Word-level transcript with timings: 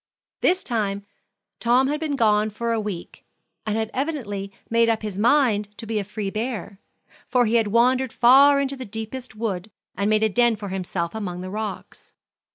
This 0.41 0.63
time 0.63 1.05
Tom 1.59 1.87
had 1.87 1.99
been 1.99 2.15
gone 2.15 2.51
a 2.59 2.79
week 2.79 3.23
and 3.67 3.77
had 3.77 3.91
evidently 3.93 4.51
made 4.67 4.89
up 4.89 5.03
his 5.03 5.19
mind 5.19 5.77
to 5.77 5.85
be 5.85 5.99
a 5.99 6.03
free 6.03 6.31
bear; 6.31 6.79
for 7.27 7.45
he 7.45 7.53
had 7.53 7.67
wandered 7.67 8.11
far 8.11 8.59
into 8.59 8.75
the 8.75 8.83
deepest 8.83 9.35
wood 9.35 9.69
and 9.95 10.09
made 10.09 10.23
a 10.23 10.29
den 10.29 10.55
for 10.55 10.69
himself 10.69 11.13
among 11.13 11.41
the 11.41 11.51
rocks. 11.51 12.13